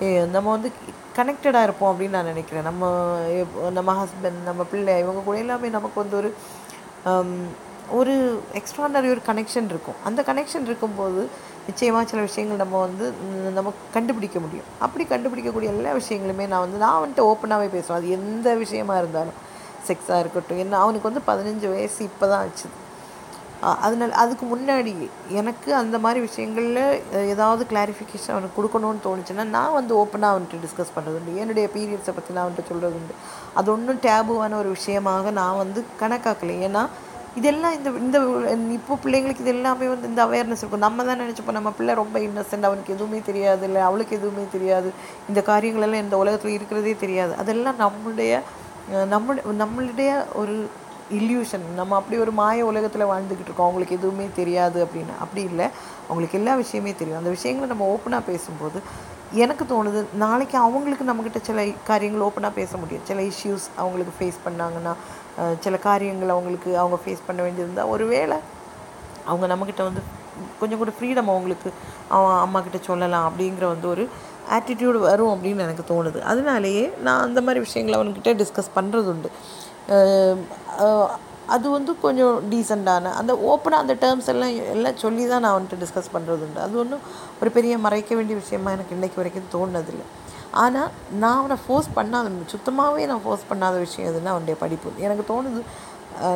[0.01, 0.69] ஏ நம்ம வந்து
[1.17, 2.65] கனெக்டடாக இருப்போம் அப்படின்னு நான் நினைக்கிறேன்.
[2.69, 2.89] நம்ம
[3.77, 6.31] நம்ம ஹஸ்பண்ட் நம்ம பிள்ளை இவங்க கூட எல்லாமே நமக்கு வந்து ஒரு
[7.99, 8.13] ஒரு
[8.59, 9.99] எக்ஸ்ட்ராடனரி ஒரு கனெக்ஷன் இருக்கும்.
[10.07, 11.21] அந்த கனெக்ஷன் இருக்கும்போது
[11.67, 13.05] நிச்சயமாக சில விஷயங்கள் நம்ம வந்து
[13.57, 14.67] நம்ம கண்டுபிடிக்க முடியும்.
[14.85, 17.99] அப்படி கண்டுபிடிக்கக்கூடிய எல்லா விஷயங்களுமே நான் வந்து நான் வந்துட்டு ஓப்பனாகவே பேசுவேன்.
[17.99, 19.37] அது எந்த விஷயமா இருந்தாலும்
[19.89, 22.75] செக்ஸாக இருக்கட்டும் என்ன அவனுக்கு வந்து பதினஞ்சு வயசு இப்போ தான் ஆச்சுது
[23.83, 24.93] அதனால அதுக்கு முன்னாடி
[25.39, 26.83] எனக்கு அந்த மாதிரி விஷயங்களில்
[27.33, 31.39] ஏதாவது கிளாரிஃபிகேஷன் அவனுக்கு கொடுக்கணும்னு தோணுச்சுன்னா நான் வந்து ஓப்பனாக அவன்கிட்ட டிஸ்கஸ் பண்ணுறது உண்டு.
[31.41, 33.15] என்னுடைய பீரியட்ஸை பற்றி நான் அவன்கிட்ட சொல்கிறது உண்டு.
[33.59, 36.57] அது ஒன்றும் டேபுவான ஒரு விஷயமாக நான் வந்து கணக்காக்கலை.
[36.69, 36.83] ஏன்னா
[37.39, 38.19] இதெல்லாம் இந்த இந்த
[38.77, 40.85] இப்போ பிள்ளைங்களுக்கு இது எல்லாமே வந்து இந்த அவேர்னஸ் இருக்கும்.
[40.85, 44.91] நம்ம தான் நினச்சிப்போம் நம்ம பிள்ளை ரொம்ப இன்னசென்ட் அவனுக்கு எதுவுமே தெரியாது இல்லை அவளுக்கு எதுவுமே தெரியாது.
[45.31, 47.33] இந்த காரியங்களெல்லாம் இந்த உலகத்தில் இருக்கிறதே தெரியாது.
[47.43, 48.41] அதெல்லாம் நம்மளுடைய
[49.13, 50.11] நம்ம நம்மளுடைய
[50.41, 50.55] ஒரு
[51.11, 53.67] இல்யூஷன் நம்ம அப்படி ஒரு மாய உலகத்தில் வாழ்ந்துக்கிட்டு இருக்கோம்.
[53.67, 55.13] அவங்களுக்கு எதுவுமே தெரியாது அப்படின்னு.
[55.19, 55.67] அப்படி இல்லை.
[56.03, 57.19] அவங்களுக்கு எல்லா விஷயமே தெரியும்.
[57.19, 58.81] அந்த விஷயங்களை நம்ம ஓப்பனாக பேசும்போது
[59.31, 63.03] எனக்கு தோணுது நாளைக்கு அவங்களுக்கு நம்மக்கிட்ட சில காரியங்கள் ஓப்பனாக பேச முடியும்.
[63.03, 64.93] சில இஷ்யூஸ் அவங்களுக்கு ஃபேஸ் பண்ணாங்கன்னா
[65.59, 68.37] சில காரியங்கள் அவங்களுக்கு அவங்க ஃபேஸ் பண்ண வேண்டியிருந்தால் ஒருவேளை
[69.25, 70.01] அவங்க நம்மக்கிட்ட வந்து
[70.59, 71.73] கொஞ்சம் கூட ஃப்ரீடம் அவங்களுக்கு
[72.07, 74.09] அவன் அம்மாக்கிட்ட சொல்லலாம் அப்படிங்கிற வந்து ஒரு
[74.57, 76.21] ஆட்டிடியூடு வரும் அப்படின்னு எனக்கு தோணுது.
[76.21, 79.29] அதனாலேயே நான் அந்த மாதிரி விஷயங்களை அவன்கிட்ட டிஸ்கஸ் பண்ணுறது உண்டு
[81.55, 86.13] அது வந்து கொஞ்சம் டீசெண்டான அந்த ஓப்பனாக அந்த டேர்ம்ஸ் எல்லாம் எல்லாம் சொல்லி தான் நான் வந்துட்டு டிஸ்கஸ்
[86.15, 87.03] பண்ணுறது உண்டு அது ஒன்றும்
[87.41, 90.07] ஒரு பெரிய மறைக்க வேண்டிய விஷயமா எனக்கு இன்றைக்கு வரைக்கும் தோணுனதில்லை.
[90.63, 90.89] ஆனால்
[91.21, 94.91] நான் அவனை ஃபோர்ஸ் பண்ணாத சுத்தமாகவே நான் ஃபோர்ஸ் பண்ணாத விஷயம் எதுன்னா அவனுடைய படிப்பு.
[95.05, 95.61] எனக்கு தோணுது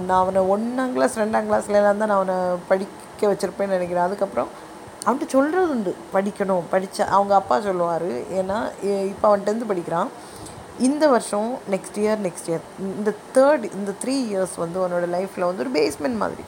[0.07, 2.37] நான் அவனை ஒன்றாம் கிளாஸ் ரெண்டாம் கிளாஸ்லலாம் தான் நான் அவனை
[2.71, 4.07] படிக்க வச்சுருப்பேன்னு நினைக்கிறேன்.
[4.07, 4.49] அதுக்கப்புறம்
[5.05, 8.57] அவன்கிட்ட சொல்கிறது உண்டு படிக்கணும் படித்தா அவங்க அப்பா சொல்லுவார் ஏன்னா
[9.11, 10.11] இப்போ அவன் டென்த்து படிக்கிறான்.
[10.87, 12.63] இந்த வருஷம் நெக்ஸ்ட் இயர் நெக்ஸ்ட் இயர்
[12.97, 16.43] இந்த தேர்ட் இந்த த்ரீ இயர்ஸ் வந்து உன்னோட லைஃப்பில் வந்து ஒரு பேஸ்மெண்ட் மாதிரி.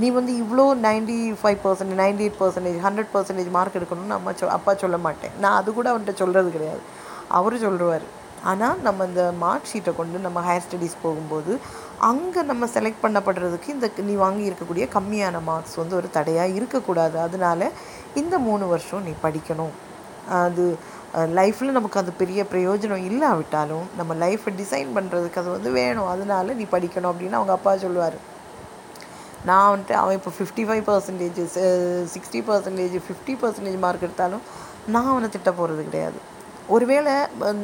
[0.00, 4.48] நீ வந்து இவ்வளோ ninety five percent ninety eight percentage hundred percentage mark எடுக்கணும்னு அம்மா சொ
[4.58, 5.34] அப்பா சொல்ல மாட்டேன்.
[5.42, 6.82] நான் அது கூட அவன்கிட்ட சொல்கிறது கிடையாது.
[7.38, 8.06] அவர் சொல்லுவார்.
[8.50, 11.52] ஆனால் நம்ம இந்த மார்க் ஷீட்டை கொண்டு நம்ம ஹையர் ஸ்டடீஸ் போகும்போது
[12.10, 17.16] அங்கே நம்ம செலக்ட் பண்ணப்படுறதுக்கு இந்த நீ வாங்கி இருக்கக்கூடிய கம்மியான மார்க்ஸ் வந்து ஒரு தடையாக இருக்கக்கூடாது.
[17.26, 17.70] அதனால
[18.22, 19.74] இந்த மூணு வருஷம் நீ படிக்கணும்.
[20.44, 20.64] அது
[21.38, 26.10] லைஃப்பில் நமக்கு அது பெரிய பிரயோஜனம் இல்லாவிட்டாலும் நம்ம லைஃப்பை டிசைன் பண்ணுறதுக்கு அது வந்து வேணும்.
[26.14, 28.18] அதனால நீ படிக்கணும் அப்படின்னு அவங்க அப்பா சொல்லுவார்.
[29.48, 31.40] நான் வந்துட்டு அவன் இப்போ fifty five percentage
[32.14, 34.44] sixty percentage fifty percentage mark எடுத்தாலும்
[34.94, 36.18] நான் அவனை திட்ட போகிறது கிடையாது.
[36.74, 37.14] ஒருவேளை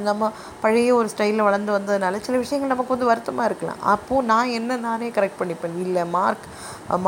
[0.07, 0.31] நம்ம
[0.63, 3.83] பழைய ஒரு ஸ்டைலில் வளர்ந்து வந்ததுனால சில விஷயங்கள் நமக்கு வந்து வருத்தமாக இருக்கலாம்.
[3.95, 5.77] அப்போது நான் என்ன நானே கரெக்ட் பண்ணிப்பேன்?
[5.85, 6.47] இல்லை மார்க்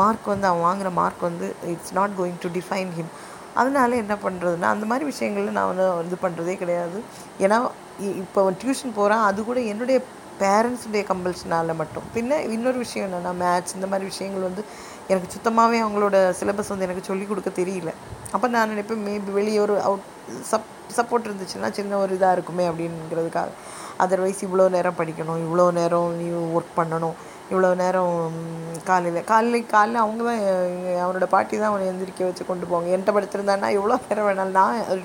[0.01, 3.11] மார்க் வந்து அவன் வாங்குகிற மார்க் வந்து it's not going to define him
[3.59, 6.97] அதனால் என்ன பண்ணுறதுன்னா அந்த மாதிரி விஷயங்களில் நான் வந்து இது பண்ணுறதே கிடையாது.
[7.39, 7.57] ஏன்னா
[8.01, 10.01] இ- இப்போ டியூஷன் போகிறான் அது கூட என்னுடைய
[10.39, 12.03] பேரண்ட்ஸுடைய கம்பல்ஷனால் மட்டும்.
[12.15, 14.63] பின்ன இன்னொரு விஷயம் என்னென்னா மேத்ஸ் இந்த மாதிரி விஷயங்கள் வந்து
[15.07, 17.93] எனக்கு சுத்தமாகவே அவங்களோட சிலபஸ் வந்து எனக்கு சொல்லிக் கொடுக்க தெரியல.
[18.31, 20.05] அப்போ நான் நினைப்பேன் மேபி வெளியே ஒரு அவுட்
[20.41, 23.47] சப் சப்போர்ட் இருந்துச்சுன்னா சின்ன ஒரு இதாக இருக்குமே அப்படிங்கிறதுக்காக.
[23.99, 27.13] அதர்வைஸ் இவ்வளோ நேரம் படிக்கணும் இவ்வளோ நேரம் நீ ஒர்க் பண்ணணும்.
[27.51, 28.17] இவ்வளோ நேரம்
[28.89, 30.43] காலையில் காலையில் காலைல அவங்க தான்
[31.05, 32.91] அவனோட பாட்டி தான் அவனை எந்திரிக்க வச்சு கொண்டு போவாங்க.
[32.93, 35.03] என்கிட்ட படுத்திருந்தான்னா எவ்வளோ நேரம் வேணாலும் நான்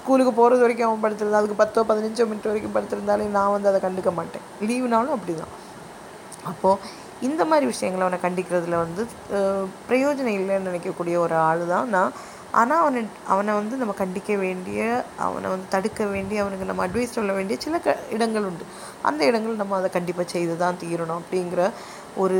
[0.00, 1.42] ஸ்கூலுக்கு போகிறது வரைக்கும் அவன் படுத்திருந்தான்.
[1.42, 4.44] அதுக்கு பத்தோ பதினஞ்சோ மினிட் வரைக்கும் படுத்திருந்தாலே நான் வந்து அதை கண்டுக்க மாட்டேன்.
[4.68, 5.54] லீவுனாலும் அப்படி தான்
[6.50, 9.02] அப்போது இந்த மாதிரி விஷயங்களை அவனை கண்டிக்கிறதுல வந்து
[9.90, 12.12] பிரயோஜனம் இல்லைன்னு நினைக்கக்கூடிய ஒரு ஆள் தான் நான்.
[12.52, 14.80] ஆனால் அவனை அவனை வந்து நம்ம கண்டிக்க வேண்டிய
[15.16, 18.64] அவனை வந்து தடுக்க வேண்டிய அவனுக்கு நம்ம அட்வைஸ் சொல்ல வேண்டிய சில க இடங்கள் உண்டு.
[19.02, 21.70] அந்த இடங்கள் நம்ம அதை கண்டிப்பாக செய்து தான் தீரணும் அப்படிங்கிற
[22.16, 22.38] ஒரு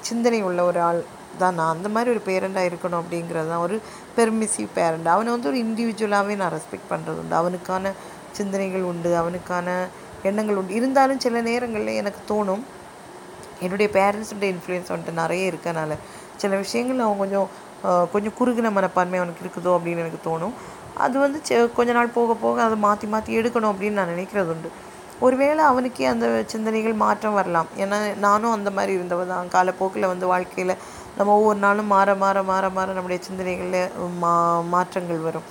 [0.00, 1.00] சிந்தனை உள்ள ஒரு ஆள்
[1.38, 1.72] தான் நான்.
[1.76, 3.80] அந்த மாதிரி ஒரு பேரண்டாக இருக்கணும் அப்படிங்கிறது தான் ஒரு
[4.16, 7.34] பெர்மிசிவ் பேரண்ட் அவனை வந்து ஒரு இண்டிவிஜுவலாகவே நான் ரெஸ்பெக்ட் பண்ணுறது உண்டு.
[7.34, 7.92] அவனுக்கான
[8.32, 9.88] சிந்தனைகள் உண்டு அவனுக்கான
[10.22, 10.74] எண்ணங்கள் உண்டு.
[10.74, 12.64] இருந்தாலும் சில நேரங்களில் எனக்கு தோணும்
[13.60, 15.96] என்னுடைய பேரண்ட்ஸோட இன்ஃப்ளூயன்ஸ் வந்துட்டு நிறைய இருக்கனால
[16.36, 17.48] சில விஷயங்கள் அவன் கொஞ்சம்
[17.82, 20.52] கொஞ்சம் குறுகின மனப்பான்மை அவனுக்கு இருக்குதோ அப்படின்னு எனக்கு தோணும்.
[20.94, 24.70] அது வந்து செ- கொஞ்ச நாள் போக போக அதை மாற்றி மாற்றி எடுக்கணும் அப்படின்னு நான் நினைக்கிறது உண்டு.
[25.20, 27.66] ஒருவேளை அவனுக்கே அந்த சிந்தனைகள் மாற்றம் வரலாம்.
[27.76, 30.76] ஏன்னா நானும் அந்த மாதிரி இருந்தவ தான் காலப்போக்கில் வந்து வாழ்க்கையில்
[31.16, 35.42] நம்ம ஒவ்வொரு நாளும் மாற மாற மாற மாற நம்முடைய சிந்தனைகளில் மா மாற்றங்கள் வரும்.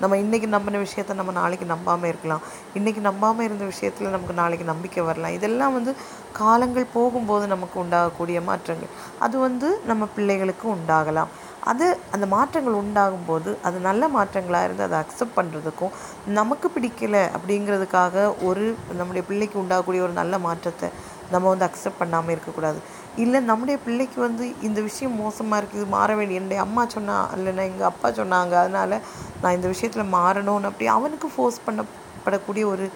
[0.00, 2.40] நம்ம இன்றைக்கி நம்பின விஷயத்த நம்ம நாளைக்கு நம்பாமல் இருக்கலாம்.
[2.74, 5.32] இன்றைக்கி நம்பாமல் இருந்த விஷயத்தில் நமக்கு நாளைக்கு நம்பிக்கை வரலாம்.
[5.32, 5.94] இதெல்லாம் வந்து
[6.32, 8.88] காலங்கள் போகும்போது நமக்கு உண்டாகக்கூடிய மாற்றங்கள்.
[9.18, 11.26] அது வந்து நம்ம பிள்ளைகளுக்கு உண்டாகலாம்.
[11.70, 15.92] அது அந்த மாற்றங்கள் உண்டாகும்போது அது நல்ல மாற்றங்களாக இருந்து அதை அக்செப்ட் பண்ணுறதுக்கும்
[16.38, 18.64] நமக்கு பிடிக்கல அப்படிங்கிறதுக்காக ஒரு
[18.98, 20.88] நம்முடைய பிள்ளைக்கு உண்டாகக்கூடிய ஒரு நல்ல மாற்றத்தை
[21.34, 22.80] நம்ம வந்து அக்செப்ட் பண்ணாமல் இருக்கக்கூடாது.
[23.22, 27.90] இல்லை நம்முடைய பிள்ளைக்கு வந்து இந்த விஷயம் மோசமாக இருக்குது மாற வேண்டிய என்னுடைய அம்மா சொன்னா இல்லைன்னா எங்கள்
[27.92, 28.96] அப்பா சொன்னாங்க அதனால்
[29.42, 32.86] நான் இந்த விஷயத்தில் மாறணும்னு அப்படி அவனுக்கு ஃபோர்ஸ் பண்ணப்படக்கூடிய ஒரு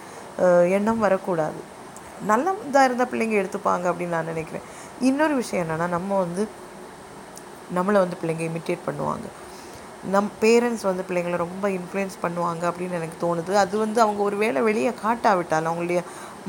[0.79, 1.61] எண்ணம் வரக்கூடாது.
[2.31, 4.67] நல்ல இதாக இருந்தால் பிள்ளைங்க எடுத்துப்பாங்க அப்படின்னு நான் நினைக்கிறேன்.
[5.09, 6.43] இன்னொரு விஷயம் என்னென்னா நம்ம வந்து
[7.75, 9.27] நம்மளை வந்து பிள்ளைங்க இமிட்டேட் பண்ணுவாங்க.
[10.15, 13.53] நம் பேரண்ட்ஸ் வந்து பிள்ளைங்களை ரொம்ப இன்ஃப்ளூயன்ஸ் பண்ணுவாங்க அப்படின்னு எனக்கு தோணுது.
[13.63, 16.03] அது வந்து அவங்க ஒரு வேளை வெளியே காட்டாவிட்டாலும் அவங்களுடைய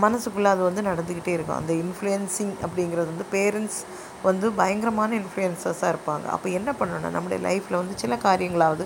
[0.03, 1.59] மனசுக்குள்ளே அது வந்து நடந்துக்கிட்டே இருக்கும்.
[1.61, 3.79] அந்த இன்ஃப்ளூயன்சிங் அப்படிங்கிறது வந்து பேரண்ட்ஸ்
[4.23, 6.25] வந்து பயங்கரமான இன்ஃப்ளூயன்சஸாக இருப்பாங்க.
[6.35, 8.85] அப்போ என்ன பண்ணணும்னா நம்முடைய லைஃப்பில் வந்து சில காரியங்களாவது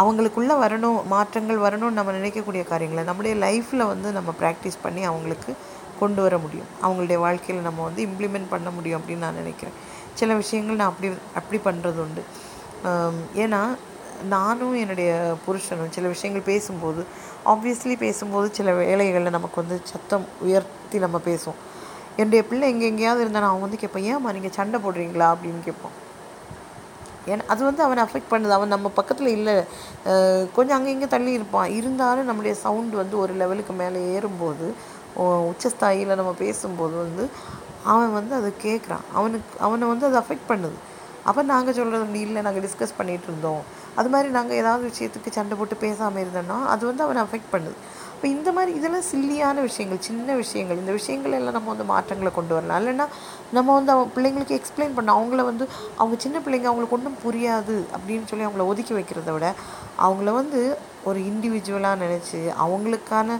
[0.00, 5.52] அவங்களுக்குள்ளே வரணும் மாற்றங்கள் வரணும்னு நம்ம நினைக்கக்கூடிய காரியங்களை நம்முடைய லைஃப்பில் வந்து நம்ம ப்ராக்டிஸ் பண்ணி அவங்களுக்கு
[6.00, 6.68] கொண்டு வர முடியும்.
[6.82, 9.76] அவங்களுடைய வாழ்க்கையில் நம்ம வந்து இம்ப்ளிமெண்ட் பண்ண முடியும் அப்படின்னு நான் நினைக்கிறேன்.
[10.20, 11.08] சில விஷயங்கள் நான் அப்படி
[11.40, 12.22] அப்படி பண்ணுறது உண்டு.
[13.44, 13.60] ஏன்னா
[14.34, 15.10] நானும் என்னுடைய
[15.44, 17.02] புருஷனும் சில விஷயங்கள் பேசும்போது
[17.52, 21.60] ஆப்வியஸ்லி பேசும்போது சில வேலைகளில் நமக்கு வந்து சத்தம் உயர்த்தி நம்ம பேசுவோம்.
[22.20, 25.26] என்னுடைய பிள்ளை எங்கே எங்கேயாவது இருந்தால் அவன் வந்து கேட்பேன் ஏம்மா நீங்கள் சண்டை போடுறீங்களா?
[25.34, 25.96] அப்படின்னு கேட்பான்.
[27.32, 28.52] ஏன்னா அது வந்து அவனை அஃபெக்ட் பண்ணுது.
[28.56, 29.56] அவன் நம்ம பக்கத்தில் இல்லை.
[30.56, 31.68] கொஞ்சம் அங்கே இங்கே தள்ளி இருப்பான்.
[31.78, 34.68] இருந்தாலும் நம்முடைய சவுண்டு வந்து ஒரு லெவலுக்கு மேலே ஏறும்போது
[35.50, 37.24] உச்சஸ்தாயில் நம்ம பேசும்போது வந்து
[37.92, 39.04] அவன் வந்து அதை கேட்குறான்.
[39.18, 40.78] அவனுக்கு அவனை வந்து அது அஃபெக்ட் பண்ணுது.
[41.28, 43.62] அப்போ நாங்கள் சொல்கிறது வந்து இல்லை நாங்கள் டிஸ்கஸ் பண்ணிகிட்டு இருந்தோம்
[44.00, 47.78] அது மாதிரி நாங்கள் ஏதாவது விஷயத்துக்கு சண்டை போட்டு பேசாமல் இருந்தோம்னா அது வந்து அவனை அஃபெக்ட் பண்ணுது.
[48.14, 50.78] இப்போ இந்த மாதிரி இதெல்லாம் சில்லியான விஷயங்கள் சின்ன விஷயங்கள்.
[50.82, 52.78] இந்த விஷயங்கள் எல்லாம் நம்ம வந்து மாற்றங்களை கொண்டு வரலாம்.
[52.82, 53.06] இல்லைன்னா
[53.56, 55.64] நம்ம வந்து அவன் பிள்ளைங்களுக்கு எக்ஸ்பிளைன் பண்ண அவங்கள வந்து
[56.00, 59.48] அவங்க சின்ன பிள்ளைங்க அவங்களுக்கு ஒன்றும் புரியாது அப்படின்னு சொல்லி அவங்கள ஒதுக்கி வைக்கிறத விட
[60.06, 60.62] அவங்கள வந்து
[61.10, 63.38] ஒரு இண்டிவிஜுவலாக நினச்சி அவங்களுக்கான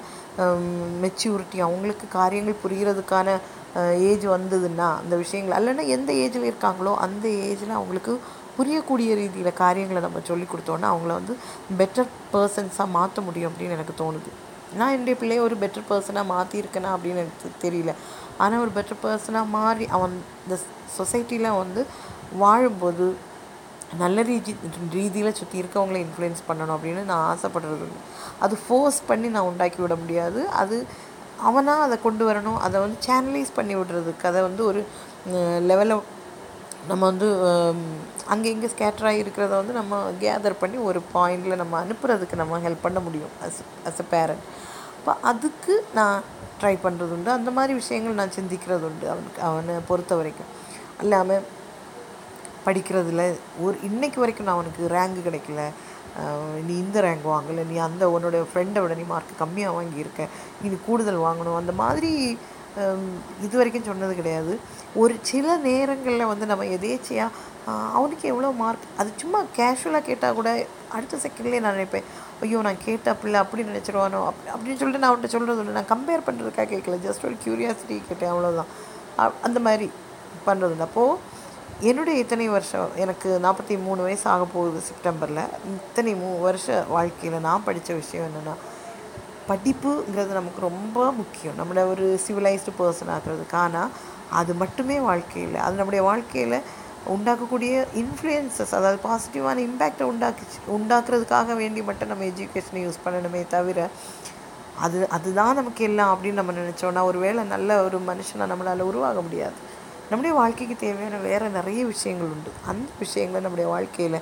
[1.04, 3.38] மெச்சூரிட்டி அவங்களுக்கு காரியங்கள் புரிகிறதுக்கான
[4.10, 8.12] ஏஜ் வந்ததுன்னா அந்த விஷயங்கள் இல்லைன்னா எந்த ஏஜில் இருக்காங்களோ அந்த ஏஜில் அவங்களுக்கு
[8.58, 11.34] புரியக்கூடிய ரீதியில் காரியங்களை நம்ம சொல்லி கொடுத்தோன்னா அவங்கள வந்து
[11.80, 14.30] பெட்டர் பர்சன்ஸாக மாற்ற முடியும் அப்படின்னு எனக்கு தோணுது.
[14.78, 17.92] நான் என்னுடைய பிள்ளைய ஒரு பெட்டர் பர்சனாக மாற்றிருக்கேனா அப்படின்னு எனக்கு தெரியல.
[18.42, 20.56] ஆனால் ஒரு பெட்டர் பர்சனாக மாறி அவன் இந்த
[20.98, 21.82] சொசைட்டியில் வந்து
[22.42, 23.06] வாழும்போது
[24.02, 24.52] நல்ல ரீதி
[24.96, 27.86] ரீதியில் சுற்றி இருக்கவங்களை இன்ஃப்ளூயன்ஸ் பண்ணணும் அப்படின்னு நான் ஆசைப்படுறது
[28.46, 30.40] அது ஃபோர்ஸ் பண்ணி நான் உண்டாக்கி விட முடியாது.
[30.62, 30.78] அது
[31.48, 32.60] அவனாக அதை கொண்டு வரணும்.
[32.66, 34.80] அதை வந்து சேனலைஸ் பண்ணி விடுறதுக்கு அதை வந்து ஒரு
[35.70, 36.06] லெவலில்
[36.90, 37.28] நம்ம வந்து
[38.32, 42.98] அங்கே இங்கே ஸ்கேட்டராகி இருக்கிறத வந்து நம்ம கேதர் பண்ணி ஒரு பாயிண்டில் நம்ம அனுப்புறதுக்கு நம்ம ஹெல்ப் பண்ண
[43.06, 44.44] முடியும் அஸ் அஸ் அ பேரண்ட்
[44.98, 46.18] அப்போ அதுக்கு நான்
[46.60, 47.30] ட்ரை பண்ணுறது உண்டு.
[47.38, 50.50] அந்த மாதிரி விஷயங்கள் நான் சிந்திக்கிறது உண்டு அவனுக்கு அவனை பொறுத்த வரைக்கும்.
[51.02, 51.44] இல்லாமல்
[52.66, 53.24] படிக்கிறதுல
[53.64, 55.62] ஒரு இன்றைக்கு வரைக்கும் நான் அவனுக்கு ரேங்கு கிடைக்கல.
[56.68, 60.22] நீ இந்த ரேங்க் வாங்கலை நீ அந்த உன்னோட ஃப்ரெண்டை விட நீ மார்க் கம்மியாக வாங்கியிருக்க
[60.60, 61.58] நீ கூடுதல் வாங்கணும்.
[61.62, 62.12] அந்த மாதிரி
[63.46, 64.52] இது வரைக்கும் சொன்னது கிடையாது.
[65.02, 67.46] ஒரு சில நேரங்களில் வந்து நம்ம எதேச்சியாக
[67.96, 70.50] அவனுக்கு எவ்வளோ மார்க் அது சும்மா கேஷுவலாக கேட்டால் கூட
[70.96, 72.06] அடுத்த செகண்ட்லேயே நான் நினைப்பேன்
[72.44, 74.18] ஐயோ நான் கேட்ட பிள்ளை அப்படி நினச்சிருவானோ?
[74.28, 75.74] அப்படி அப்படின்னு சொல்லிட்டு நான் அவன்கிட்ட சொல்கிறது இல்லை.
[75.78, 78.70] நான் கம்பேர் பண்ணுறதுக்காக கேட்கல ஜஸ்ட் ஒரு க்யூரியாசிட்டி கேட்டேன் அவ்வளோதான்
[79.48, 79.88] அந்த மாதிரி
[80.46, 81.18] பண்ணுறது இல்லை அப்போது
[81.86, 85.44] என்னுடைய இத்தனை வருஷம் எனக்கு நாற்பத்தி மூணு வயசு ஆக போகுது செப்டம்பரில்.
[85.74, 88.54] இத்தனை மூ வருஷ வாழ்க்கையில் நான் படித்த விஷயம் என்னென்னா
[89.50, 91.54] படிப்புங்கிறது நமக்கு ரொம்ப முக்கியம்.
[91.60, 93.92] நம்மளை ஒரு சிவிலைஸ்டு பர்சன் ஆகிறதுக்கு ஆனால்
[94.40, 95.56] அது மட்டுமே வாழ்க்கையில்.
[95.66, 96.58] அது நம்முடைய வாழ்க்கையில்
[97.14, 103.88] உண்டாக்கக்கூடிய இன்ஃப்ளூயன்சஸ் அதாவது பாசிட்டிவான இம்பேக்டை உண்டாக்கிச்சு உண்டாக்குறதுக்காக வேண்டி மட்டும் நம்ம எஜுகேஷனை யூஸ் பண்ணணுமே தவிர
[104.84, 109.56] அது அதுதான் நமக்கு எல்லாம் அப்படின்னு நம்ம நினச்சோன்னா ஒரு வேளை நல்ல ஒரு மனுஷனை நம்மளால் உருவாக முடியாது.
[110.10, 112.50] நம்முடைய வாழ்க்கைக்கு தேவையான வேறு நிறைய விஷயங்கள் உண்டு.
[112.70, 114.18] அந்த விஷயங்களை நம்முடைய வாழ்க்கையில்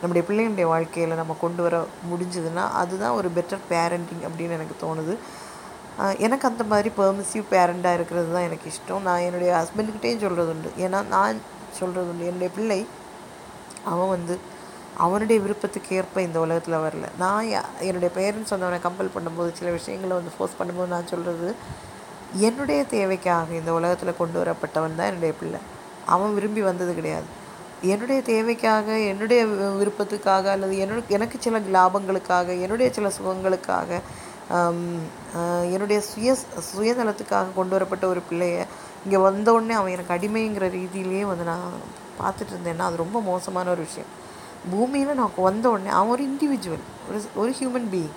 [0.00, 1.76] நம்முடைய பிள்ளைங்களுடைய வாழ்க்கையில் நம்ம கொண்டு வர
[2.10, 5.14] முடிஞ்சதுன்னா அதுதான் ஒரு பெட்டர் பேரண்டிங் அப்படின்னு எனக்கு தோணுது.
[6.26, 9.06] எனக்கு அந்த மாதிரி பெர்மிசிவ் பேரண்டாக இருக்கிறது தான் எனக்கு இஷ்டம்.
[9.08, 10.70] நான் என்னுடைய ஹஸ்பண்டுக்கிட்டேயும் சொல்கிறது உண்டு.
[10.84, 11.40] ஏன்னா நான்
[11.78, 12.28] சொல்கிறது உண்டு.
[12.30, 12.80] என்னுடைய பிள்ளை
[13.92, 14.36] அவன் வந்து
[15.04, 17.08] அவனுடைய விருப்பத்துக்கு ஏற்ப இந்த உலகத்தில் வரல.
[17.24, 17.48] நான்
[17.88, 21.50] என்னுடைய பேரண்ட்ஸ் வந்து அவனை கம்பல் பண்ணும்போது சில விஷயங்களை வந்து ஃபோர்ஸ் பண்ணும்போது நான் சொல்கிறது
[22.34, 25.58] என்னுடைய தேவைக்காக இந்த உலகத்தில் கொண்டு வரப்பட்டவன் தான் என்னுடைய பிள்ளை.
[26.06, 27.24] அவன் விரும்பி வந்தது கிடையாது.
[27.82, 34.00] என்னுடைய தேவைக்காக என்னுடைய வி- விருப்பத்துக்காக அல்லது என்னோட எனக்கு சில லாபங்களுக்காக என்னுடைய சில சுகங்களுக்காக
[35.72, 36.36] என்னுடைய சுய
[36.76, 38.64] சுயநலத்துக்காக கொண்டு வரப்பட்ட ஒரு பிள்ளைய
[39.04, 41.58] இங்கே வந்த அவன் எனக்கு அடிமைங்கிற ரீதியிலேயே வந்து நான்
[42.20, 44.08] பார்த்துட்டு இருந்தேன்னா அது ரொம்ப மோசமான ஒரு விஷயம்.
[44.70, 48.10] பூமியில் நான் வந்த உடனே அவன் ஒரு இண்டிவிஜுவல் ஒரு ஒரு ஹியூமன் பீயிங்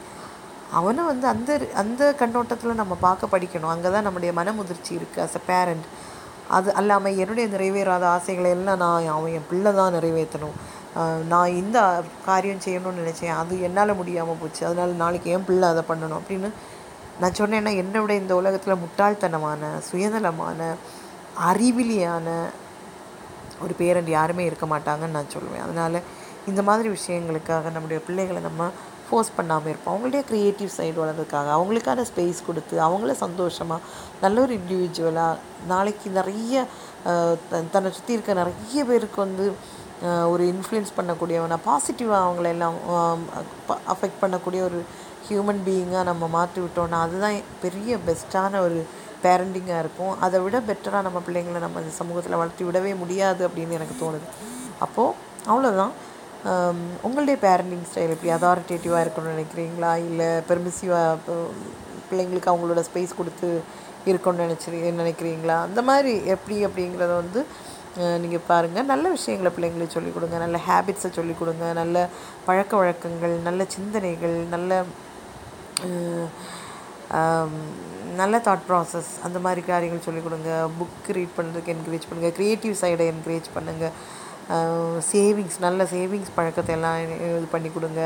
[0.79, 3.71] அவனை வந்து அந்த அந்த கண்ணோட்டத்தில் நம்ம பார்க்க படிக்கணும்.
[3.73, 5.88] அங்கே தான் நம்முடைய மனமுதிர்ச்சி இருக்குது அஸ் அ பேரண்ட்
[6.57, 10.55] அது அல்லாமல் என்னுடைய நிறைவேறாத ஆசைகளை எல்லாம் நான் அவன் என் பிள்ளை தான் நிறைவேற்றணும்.
[11.31, 11.77] நான் இந்த
[12.29, 13.36] காரியம் செய்யணும்னு நினச்சேன்.
[13.41, 14.62] அது என்னால் முடியாமல் போச்சு.
[14.69, 16.49] அதனால் நாளைக்கு என் பிள்ளை அதை பண்ணணும் அப்படின்னு
[17.21, 20.60] நான் சொன்னேன்னா என்னோட இந்த உலகத்தில் முட்டாள்தனமான சுயநலமான
[21.49, 22.27] அறிவிலியான
[23.63, 25.65] ஒரு பேரண்ட் யாருமே இருக்க மாட்டாங்கன்னு நான் சொல்லுவேன்.
[25.67, 25.97] அதனால்
[26.49, 28.69] இந்த மாதிரி விஷயங்களுக்காக நம்முடைய பிள்ளைகளை நம்ம
[29.08, 29.93] ஃபோர்ஸ் பண்ணாமல் இருப்போம்.
[29.93, 33.82] அவங்களுடைய க்ரியேட்டிவ் சைடு வளர்றதுக்காக அவங்களுக்கான ஸ்பேஸ் கொடுத்து அவங்கள சந்தோஷமாக
[34.23, 35.39] நல்ல ஒரு இண்டிவிஜுவலாக
[35.71, 36.63] நாளைக்கு நிறைய
[37.73, 39.45] தன்னை சுற்றி இருக்க நிறைய பேருக்கு வந்து
[40.34, 42.77] ஒரு இன்ஃப்ளூயன்ஸ் பண்ணக்கூடியவனா பாசிட்டிவாக அவங்கள எல்லாம்
[43.93, 44.80] அஃபெக்ட் பண்ணக்கூடிய ஒரு
[45.27, 48.80] ஹியூமன் பீயிங்காக நம்ம மாற்றி விட்டோம்னா அதுதான் பெரிய பெஸ்ட்டான ஒரு
[49.23, 50.13] பேரண்டிங்காக இருக்கும்.
[50.25, 54.27] அதை விட பெட்டராக நம்ம பிள்ளைங்களை நம்ம இந்த சமூகத்தில் வளர்த்தி விடவே முடியாது அப்படின்னு எனக்கு தோணுது.
[54.86, 55.17] அப்போது
[55.51, 55.93] அவ்வளோதான்
[56.49, 58.30] Um, உங்களுடைய பேரண்டிங் ஸ்டைல் எப்படி?
[58.36, 59.89] அதாரிட்டேட்டிவாக இருக்கணும்னு நினைக்கிறீங்களா?
[60.06, 61.36] இல்லை பெர்மிசிவாக
[62.08, 63.49] பிள்ளைங்களுக்கு அவங்களோட ஸ்பேஸ் கொடுத்து
[64.12, 65.58] இருக்கணும்னு நினச்சி நினைக்கிறீங்களா?
[65.67, 67.41] அந்த மாதிரி எப்படி அப்படிங்கிறத வந்து
[68.23, 70.38] நீங்கள் பாருங்கள் நல்ல விஷயங்களை பிள்ளைங்களுக்கு சொல்லிக் கொடுங்க.
[70.45, 71.67] நல்ல ஹேபிட்ஸை சொல்லிக் கொடுங்க.
[71.82, 72.08] நல்ல
[72.47, 74.82] பழக்க வழக்கங்கள் நல்ல சிந்தனைகள் நல்ல
[78.21, 80.49] நல்ல தாட் ப்ராசஸ் அந்த மாதிரி காரியங்கள் சொல்லிக் கொடுங்க.
[80.80, 83.93] புக் ரீட் பண்ணுறதுக்கு என்கரேஜ் பண்ணுங்கள் க்ரியேட்டிவ் சைடை என்கரேஜ் பண்ணுங்கள்
[85.12, 86.97] சேவிங்ஸ் நல்ல சேவிங்ஸ் பழக்கத்தை எல்லாம்
[87.38, 88.01] இது பண்ணி கொடுங்க.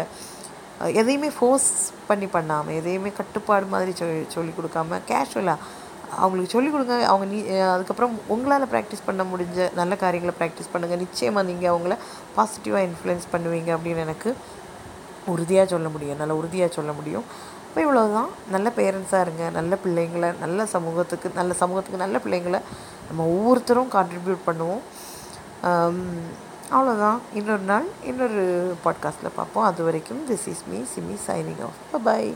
[1.02, 1.70] எதையுமே ஃபோர்ஸ்
[2.10, 5.84] பண்ணி பண்ணாமல் எதையுமே கட்டுப்பாடு மாதிரி சொல்லி சொல்லிக் கொடுக்காம கேஷுவலாக
[6.24, 6.96] அவங்களுக்கு சொல்லிக் கொடுங்க.
[7.12, 7.40] அவங்க நீ
[7.76, 11.96] அதுக்கப்புறம் உங்களால் ப்ராக்டிஸ் பண்ண முடிஞ்ச நல்ல காரியங்களை ப்ராக்டிஸ் பண்ணுங்கள் நிச்சயமாக நீங்கள் அவங்கள
[12.38, 14.32] பாசிட்டிவாக இன்ஃப்ளூயன்ஸ் பண்ணுவீங்க அப்படின்னு எனக்கு
[15.34, 16.20] உறுதியாக சொல்ல முடியும்.
[16.22, 17.26] நல்ல உறுதியாக சொல்ல முடியும்.
[17.68, 19.46] இப்போ இவ்வளோ தான் நல்ல பேரண்ட்ஸாக இருங்க.
[19.58, 22.60] நல்ல பிள்ளைங்களை நல்ல சமூகத்துக்கு நல்ல சமூகத்துக்கு நல்ல பிள்ளைங்களை
[23.08, 24.84] நம்ம ஒவ்வொருத்தரும் கான்ட்ரிபியூட் பண்ணுவோம்.
[25.66, 29.64] அவ்வளோதான் இன்னொரு நாள் இன்னொரு பாட்காஸ்ட்டில் பார்ப்போம்.
[29.64, 32.36] அது வரைக்கும் this is me Simi signing off bye